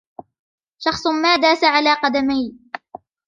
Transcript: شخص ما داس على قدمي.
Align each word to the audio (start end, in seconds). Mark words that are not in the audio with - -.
شخص 0.79 1.07
ما 1.07 1.35
داس 1.35 1.63
على 1.63 1.93
قدمي. 1.93 2.57